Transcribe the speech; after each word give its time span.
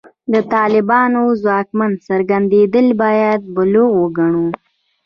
د 0.33 0.35
طالبانو 0.53 1.21
ځواکمن 1.41 1.91
څرګندېدل 2.07 2.87
باید 3.03 3.41
بلوغ 3.55 3.91
وګڼو. 4.01 4.47